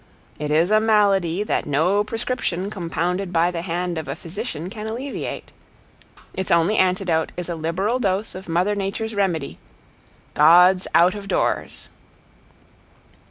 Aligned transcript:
It 0.39 0.49
is 0.49 0.71
a 0.71 0.79
malady 0.79 1.43
that 1.43 1.67
no 1.67 2.03
prescription 2.03 2.71
compounded 2.71 3.31
by 3.31 3.51
the 3.51 3.61
hand 3.61 3.99
of 3.99 4.07
a 4.07 4.15
physician 4.15 4.67
can 4.67 4.87
alleviate. 4.87 5.51
Its 6.33 6.49
only 6.49 6.75
antidote 6.75 7.31
is 7.37 7.49
a 7.49 7.55
liberal 7.55 7.99
dose 7.99 8.33
of 8.33 8.49
Mother 8.49 8.73
Nature's 8.73 9.13
remedy, 9.13 9.59
"God's 10.33 10.87
Out 10.95 11.13
of 11.13 11.27
Doors." 11.27 11.89